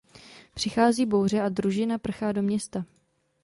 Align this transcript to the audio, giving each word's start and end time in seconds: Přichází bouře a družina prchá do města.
Přichází 0.53 1.05
bouře 1.05 1.41
a 1.41 1.49
družina 1.49 1.97
prchá 1.97 2.31
do 2.31 2.41
města. 2.41 2.85